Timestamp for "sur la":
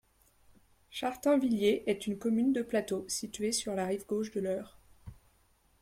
3.51-3.85